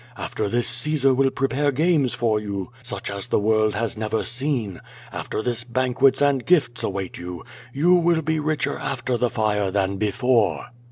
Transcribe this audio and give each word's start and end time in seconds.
After 0.17 0.49
this 0.49 0.67
Caesar 0.67 1.13
will 1.13 1.29
prepare 1.29 1.71
games 1.71 2.15
for 2.15 2.39
you 2.39 2.71
such 2.81 3.11
as 3.11 3.27
the 3.27 3.37
world 3.37 3.75
has 3.75 3.95
never 3.95 4.23
seen. 4.23 4.81
After 5.11 5.43
this 5.43 5.63
banquets 5.63 6.23
and 6.23 6.43
gifts 6.43 6.81
await 6.81 7.19
you. 7.19 7.43
You 7.71 7.93
will 7.93 8.23
be 8.23 8.39
richer 8.39 8.79
after 8.79 9.15
the 9.15 9.29
fire 9.29 9.69
than 9.69 9.97
before." 9.97 10.69